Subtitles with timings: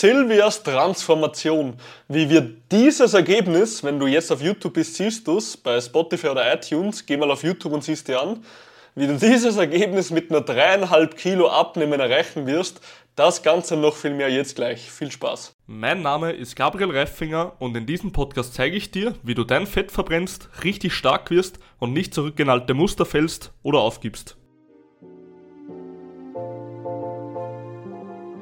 [0.00, 1.74] Silvias Transformation.
[2.08, 2.40] Wie wir
[2.72, 7.04] dieses Ergebnis, wenn du jetzt auf YouTube bist, siehst du es, bei Spotify oder iTunes,
[7.04, 8.42] geh mal auf YouTube und siehst dir an,
[8.94, 12.80] wie du dieses Ergebnis mit einer dreieinhalb Kilo Abnehmen erreichen wirst,
[13.14, 14.90] das Ganze noch viel mehr jetzt gleich.
[14.90, 15.54] Viel Spaß.
[15.66, 19.66] Mein Name ist Gabriel Reifinger und in diesem Podcast zeige ich dir, wie du dein
[19.66, 24.38] Fett verbrennst, richtig stark wirst und nicht zurückgenalte Muster fällst oder aufgibst.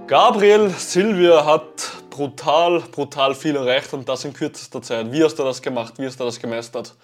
[0.09, 5.13] Gabriel Silvia hat brutal, brutal viel erreicht und das in kürzester Zeit.
[5.13, 5.99] Wie hast du das gemacht?
[5.99, 6.95] Wie hast du das gemeistert?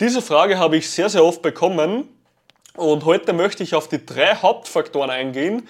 [0.00, 2.08] Diese Frage habe ich sehr, sehr oft bekommen
[2.76, 5.68] und heute möchte ich auf die drei Hauptfaktoren eingehen,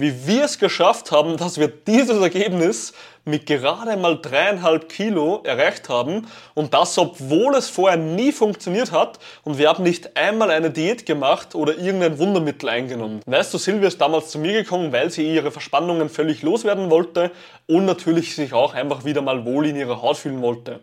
[0.00, 2.92] wie wir es geschafft haben, dass wir dieses Ergebnis
[3.24, 9.18] mit gerade mal dreieinhalb Kilo erreicht haben und das, obwohl es vorher nie funktioniert hat
[9.44, 13.20] und wir haben nicht einmal eine Diät gemacht oder irgendein Wundermittel eingenommen.
[13.26, 17.30] Weißt du, Silvia ist damals zu mir gekommen, weil sie ihre Verspannungen völlig loswerden wollte
[17.66, 20.80] und natürlich sich auch einfach wieder mal wohl in ihrer Haut fühlen wollte.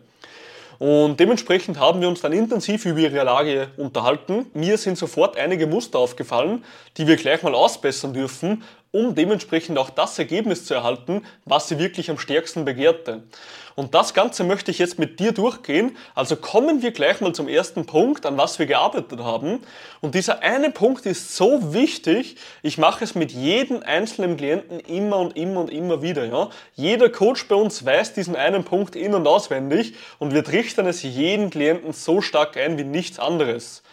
[0.78, 4.46] Und dementsprechend haben wir uns dann intensiv über ihre Lage unterhalten.
[4.54, 6.64] Mir sind sofort einige Muster aufgefallen,
[6.96, 11.78] die wir gleich mal ausbessern dürfen um dementsprechend auch das Ergebnis zu erhalten, was sie
[11.78, 13.22] wirklich am stärksten begehrte.
[13.78, 15.96] Und das Ganze möchte ich jetzt mit dir durchgehen.
[16.16, 19.60] Also kommen wir gleich mal zum ersten Punkt, an was wir gearbeitet haben.
[20.00, 22.34] Und dieser eine Punkt ist so wichtig.
[22.62, 26.24] Ich mache es mit jedem einzelnen Klienten immer und immer und immer wieder.
[26.24, 26.50] Ja?
[26.74, 31.04] Jeder Coach bei uns weiß diesen einen Punkt in- und auswendig und wir trichtern es
[31.04, 33.84] jeden Klienten so stark ein wie nichts anderes.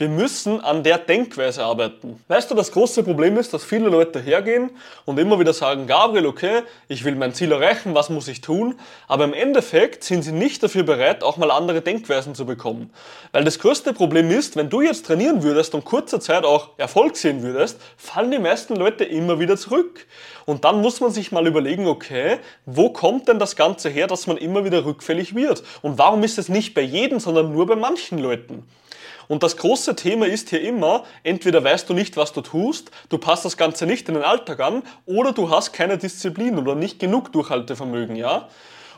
[0.00, 2.24] Wir müssen an der Denkweise arbeiten.
[2.26, 4.70] Weißt du, das große Problem ist, dass viele Leute hergehen
[5.04, 8.80] und immer wieder sagen, Gabriel, okay, ich will mein Ziel erreichen, was muss ich tun?
[9.08, 12.88] Aber im Endeffekt sind sie nicht dafür bereit, auch mal andere Denkweisen zu bekommen.
[13.32, 17.18] Weil das größte Problem ist, wenn du jetzt trainieren würdest und kurzer Zeit auch Erfolg
[17.18, 20.06] sehen würdest, fallen die meisten Leute immer wieder zurück.
[20.46, 24.26] Und dann muss man sich mal überlegen, okay, wo kommt denn das Ganze her, dass
[24.26, 25.62] man immer wieder rückfällig wird?
[25.82, 28.66] Und warum ist es nicht bei jedem, sondern nur bei manchen Leuten?
[29.30, 33.16] Und das große Thema ist hier immer, entweder weißt du nicht, was du tust, du
[33.16, 36.98] passt das Ganze nicht in den Alltag an, oder du hast keine Disziplin oder nicht
[36.98, 38.48] genug Durchhaltevermögen, ja?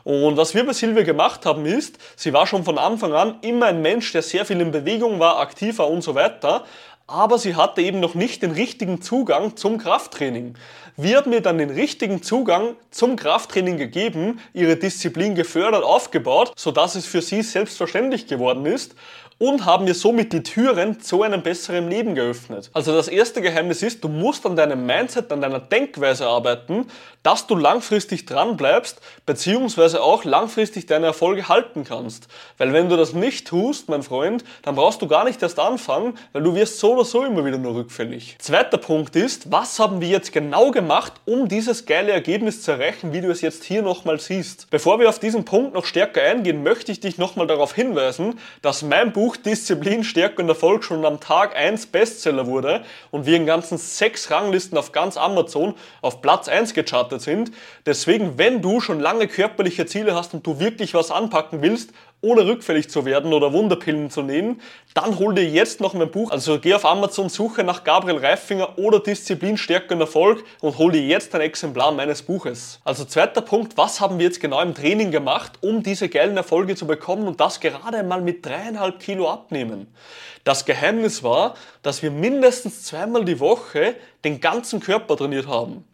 [0.05, 3.67] Und was wir bei Silvia gemacht haben ist, sie war schon von Anfang an immer
[3.67, 6.65] ein Mensch, der sehr viel in Bewegung war, aktiver und so weiter,
[7.07, 10.55] aber sie hatte eben noch nicht den richtigen Zugang zum Krafttraining.
[10.97, 16.95] Wir haben ihr dann den richtigen Zugang zum Krafttraining gegeben, ihre Disziplin gefördert, aufgebaut, sodass
[16.95, 18.95] es für sie selbstverständlich geworden ist
[19.43, 22.71] und haben mir somit die Türen zu einem besseren Leben geöffnet.
[22.75, 26.87] Also das erste Geheimnis ist, du musst an deinem Mindset, an deiner Denkweise arbeiten,
[27.25, 32.29] dass du langfristig dran bleibst, beziehungsweise auch langfristig deine Erfolge halten kannst.
[32.57, 36.15] Weil wenn du das nicht tust, mein Freund, dann brauchst du gar nicht erst anfangen,
[36.33, 38.37] weil du wirst so oder so immer wieder nur rückfällig.
[38.39, 43.13] Zweiter Punkt ist, was haben wir jetzt genau gemacht, um dieses geile Ergebnis zu erreichen,
[43.13, 44.69] wie du es jetzt hier nochmal siehst.
[44.71, 48.83] Bevor wir auf diesen Punkt noch stärker eingehen, möchte ich dich nochmal darauf hinweisen, dass
[48.83, 53.35] mein Buch Buch Disziplin, Stärke und Erfolg schon am Tag 1 Bestseller wurde und wir
[53.39, 57.51] in ganzen sechs Ranglisten auf ganz Amazon auf Platz 1 gechartet sind.
[57.87, 62.47] Deswegen, wenn du schon lange körperliche Ziele hast und du wirklich was anpacken willst ohne
[62.47, 64.61] rückfällig zu werden oder Wunderpillen zu nehmen,
[64.95, 66.31] dann hol dir jetzt noch mein Buch.
[66.31, 70.93] Also geh auf Amazon, suche nach Gabriel Reifinger oder Disziplin, Stärke und Erfolg und hol
[70.93, 72.81] dir jetzt ein Exemplar meines Buches.
[72.85, 76.77] Also zweiter Punkt, was haben wir jetzt genau im Training gemacht, um diese geilen Erfolge
[76.77, 79.87] zu bekommen und das gerade einmal mit dreieinhalb Kilo abnehmen?
[80.45, 83.95] Das Geheimnis war, dass wir mindestens zweimal die Woche
[84.25, 85.85] den ganzen Körper trainiert haben.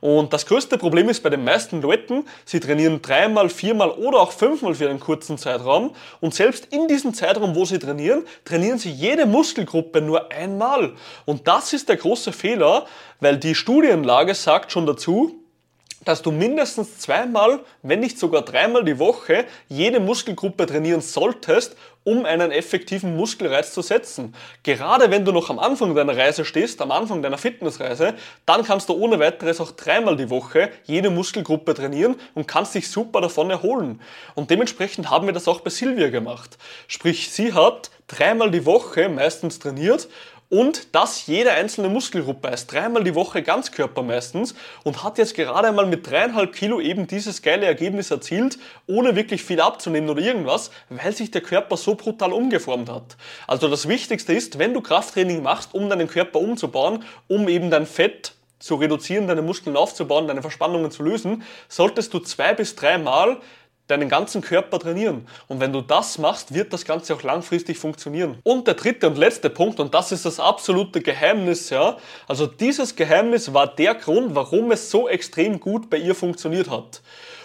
[0.00, 4.32] Und das größte Problem ist bei den meisten Leuten, sie trainieren dreimal, viermal oder auch
[4.32, 5.94] fünfmal für einen kurzen Zeitraum.
[6.20, 10.92] Und selbst in diesem Zeitraum, wo sie trainieren, trainieren sie jede Muskelgruppe nur einmal.
[11.24, 12.86] Und das ist der große Fehler,
[13.20, 15.43] weil die Studienlage sagt schon dazu,
[16.04, 22.26] dass du mindestens zweimal, wenn nicht sogar dreimal die Woche jede Muskelgruppe trainieren solltest, um
[22.26, 24.34] einen effektiven Muskelreiz zu setzen.
[24.62, 28.90] Gerade wenn du noch am Anfang deiner Reise stehst, am Anfang deiner Fitnessreise, dann kannst
[28.90, 33.50] du ohne weiteres auch dreimal die Woche jede Muskelgruppe trainieren und kannst dich super davon
[33.50, 34.00] erholen.
[34.34, 36.58] Und dementsprechend haben wir das auch bei Silvia gemacht.
[36.88, 40.08] Sprich, sie hat dreimal die Woche meistens trainiert
[40.48, 44.54] und das jede einzelne Muskelgruppe ist dreimal die Woche Ganzkörper meistens
[44.84, 49.42] und hat jetzt gerade einmal mit dreieinhalb Kilo eben dieses geile Ergebnis erzielt, ohne wirklich
[49.42, 53.16] viel abzunehmen oder irgendwas, weil sich der Körper so brutal umgeformt hat.
[53.46, 57.86] Also das Wichtigste ist, wenn du Krafttraining machst, um deinen Körper umzubauen, um eben dein
[57.86, 63.38] Fett zu reduzieren, deine Muskeln aufzubauen, deine Verspannungen zu lösen, solltest du zwei bis dreimal
[63.86, 65.26] deinen ganzen Körper trainieren.
[65.46, 68.38] Und wenn du das machst, wird das Ganze auch langfristig funktionieren.
[68.42, 71.98] Und der dritte und letzte Punkt, und das ist das absolute Geheimnis, ja.
[72.26, 77.02] Also dieses Geheimnis war der Grund, warum es so extrem gut bei ihr funktioniert hat.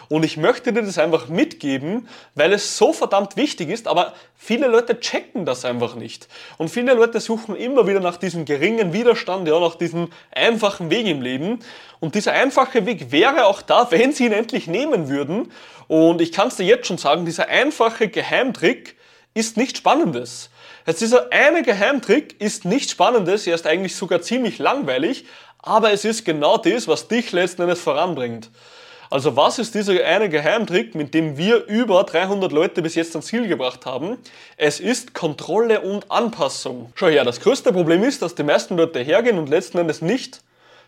[0.09, 4.67] Und ich möchte dir das einfach mitgeben, weil es so verdammt wichtig ist, aber viele
[4.67, 6.27] Leute checken das einfach nicht.
[6.57, 11.05] Und viele Leute suchen immer wieder nach diesem geringen Widerstand, ja, nach diesem einfachen Weg
[11.05, 11.59] im Leben.
[11.99, 15.51] Und dieser einfache Weg wäre auch da, wenn sie ihn endlich nehmen würden.
[15.87, 18.95] Und ich kann es dir jetzt schon sagen, dieser einfache Geheimtrick
[19.35, 20.49] ist nichts Spannendes.
[20.87, 25.25] Jetzt dieser eine Geheimtrick ist nichts Spannendes, er ist eigentlich sogar ziemlich langweilig,
[25.59, 28.49] aber es ist genau das, was dich letzten Endes voranbringt.
[29.11, 33.25] Also was ist dieser eine Geheimtrick, mit dem wir über 300 Leute bis jetzt ans
[33.25, 34.17] Ziel gebracht haben?
[34.55, 36.91] Es ist Kontrolle und Anpassung.
[36.93, 40.41] Schau her, das größte Problem ist, dass die meisten Leute hergehen und letzten Endes nicht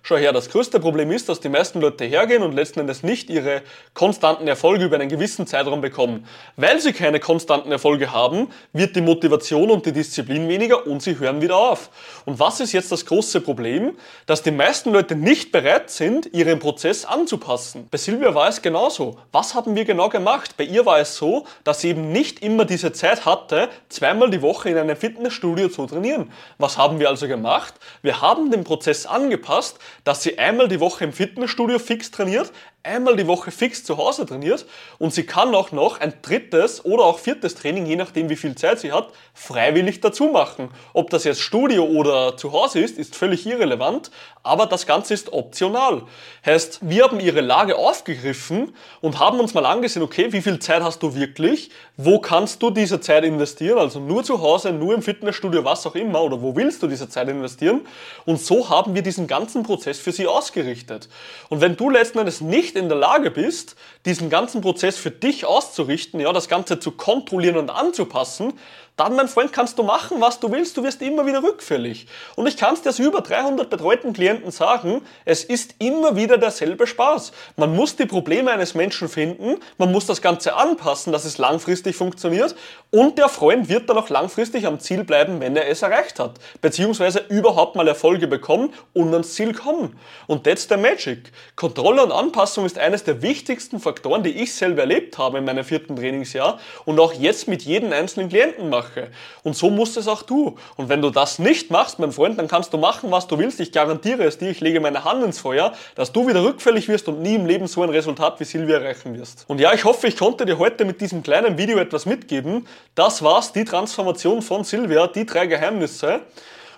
[0.04, 3.30] Schau her, das größte Problem ist, dass die meisten Leute hergehen und letzten Endes nicht
[3.30, 3.62] ihre
[3.94, 6.26] konstanten Erfolge über einen gewissen Zeitraum bekommen.
[6.56, 11.20] Weil sie keine konstanten Erfolge haben, wird die Motivation und die Disziplin weniger und sie
[11.20, 11.92] hören wieder auf.
[12.26, 13.96] Und was ist jetzt das große Problem?
[14.26, 17.88] Dass die meisten Leute nicht bereit sind, ihren Prozess anzupassen.
[17.92, 19.20] Bei Silvia war es genauso.
[19.32, 20.58] Was haben wir genau gemacht?
[20.58, 24.42] Bei ihr war es so, dass sie eben nicht immer diese Zeit hatte, zweimal die
[24.42, 26.32] Woche in einem Fitnessstudio zu trainieren.
[26.58, 27.76] Was haben wir also gemacht?
[28.02, 32.52] Wir haben den Prozess angepasst, dass sie einmal die Woche im Fitnessstudio fix trainiert,
[32.84, 34.66] einmal die Woche fix zu Hause trainiert
[34.98, 38.56] und sie kann auch noch ein drittes oder auch viertes Training, je nachdem wie viel
[38.56, 40.70] Zeit sie hat, freiwillig dazu machen.
[40.94, 44.10] Ob das jetzt Studio oder zu Hause ist, ist völlig irrelevant,
[44.44, 46.04] aber das Ganze ist optional.
[46.46, 50.82] Heißt, wir haben ihre Lage aufgegriffen und haben uns mal angesehen, okay, wie viel Zeit
[50.82, 51.70] hast du wirklich?
[51.98, 53.78] Wo kannst du diese Zeit investieren?
[53.78, 57.08] Also nur zu Hause, nur im Fitnessstudio, was auch immer, oder wo willst du diese
[57.10, 57.82] Zeit investieren?
[58.26, 61.10] Und so haben wir diesen ganzen Prozess für sie ausgerichtet.
[61.50, 63.76] Und wenn du letzten Endes nicht nicht in der Lage bist,
[64.06, 68.54] diesen ganzen Prozess für dich auszurichten, ja, das Ganze zu kontrollieren und anzupassen,
[68.98, 72.08] dann, mein Freund, kannst du machen, was du willst, du wirst immer wieder rückfällig.
[72.36, 76.38] Und ich kann es dir aus über 300 betreuten Klienten sagen, es ist immer wieder
[76.38, 77.32] derselbe Spaß.
[77.56, 81.96] Man muss die Probleme eines Menschen finden, man muss das Ganze anpassen, dass es langfristig
[81.96, 82.56] funktioniert
[82.92, 86.34] und der Freund wird dann auch langfristig am Ziel bleiben, wenn er es erreicht hat.
[86.60, 89.98] Beziehungsweise überhaupt mal Erfolge bekommen und ans Ziel kommen.
[90.28, 91.32] Und that's the magic.
[91.56, 95.64] Kontrolle und Anpassung ist eines der wichtigsten Faktoren, die ich selber erlebt habe in meinem
[95.64, 98.81] vierten Trainingsjahr und auch jetzt mit jedem einzelnen Klienten mache.
[98.82, 99.10] Sache.
[99.44, 100.58] Und so musst es auch du.
[100.76, 103.60] Und wenn du das nicht machst, mein Freund, dann kannst du machen, was du willst.
[103.60, 107.08] Ich garantiere es dir, ich lege meine Hand ins Feuer, dass du wieder rückfällig wirst
[107.08, 109.46] und nie im Leben so ein Resultat wie Silvia erreichen wirst.
[109.48, 112.68] Und ja, ich hoffe, ich konnte dir heute mit diesem kleinen Video etwas mitgeben.
[112.96, 116.22] Das war's, die Transformation von Silvia, die drei Geheimnisse.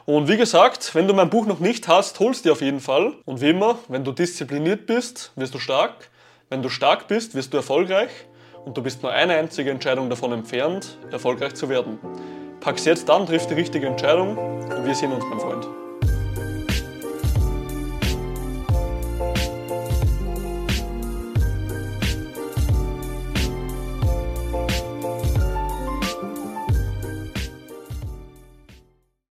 [0.06, 3.14] Und wie gesagt, wenn du mein Buch noch nicht hast, holst dir auf jeden Fall.
[3.26, 6.10] Und wie immer, wenn du diszipliniert bist, wirst du stark.
[6.50, 8.10] Wenn du stark bist, wirst du erfolgreich
[8.66, 12.00] und du bist nur eine einzige Entscheidung davon entfernt, erfolgreich zu werden.
[12.60, 15.83] Pack's jetzt an, triff die richtige Entscheidung und wir sehen uns, mein Freund.